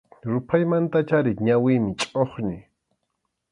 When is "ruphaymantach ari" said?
0.31-1.31